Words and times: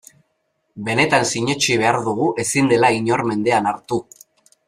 Benetan 0.87 1.25
sinetsi 1.33 1.75
behar 1.83 1.99
dugu 2.09 2.31
ezin 2.45 2.73
dela 2.73 2.91
inor 3.01 3.25
mendean 3.33 3.71
hartu. 3.75 4.03